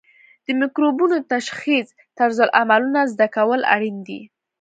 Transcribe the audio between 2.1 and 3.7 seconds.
طرزالعملونه زده کول